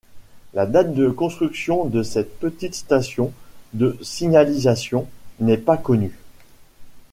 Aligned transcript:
La 0.55 0.65
date 0.65 0.95
de 0.95 1.11
construction 1.11 1.85
de 1.85 2.01
cette 2.01 2.39
petite 2.39 2.73
station 2.73 3.31
de 3.73 3.95
signalisation 4.01 5.05
n'est 5.39 5.59
pas 5.59 5.77
connue. 5.77 6.17